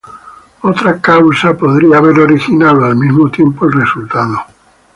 [0.61, 4.43] Otra causa podría haber causado al mismo tiempo el resultado.